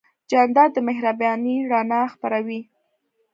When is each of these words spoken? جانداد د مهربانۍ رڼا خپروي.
جانداد 0.31 0.69
د 0.73 0.77
مهربانۍ 0.87 1.55
رڼا 1.71 2.01
خپروي. 2.13 2.61